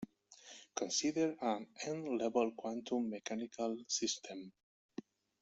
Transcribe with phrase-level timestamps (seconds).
[0.75, 4.51] Consider an "n"-level quantum mechanical system.